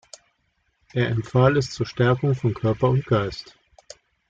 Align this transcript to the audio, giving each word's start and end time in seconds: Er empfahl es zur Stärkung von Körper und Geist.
Er 0.93 1.09
empfahl 1.09 1.57
es 1.57 1.69
zur 1.69 1.85
Stärkung 1.85 2.33
von 2.33 2.55
Körper 2.55 2.89
und 2.89 3.05
Geist. 3.05 3.55